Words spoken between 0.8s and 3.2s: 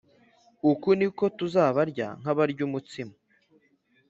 niko tuzabarya nkabarya umutsima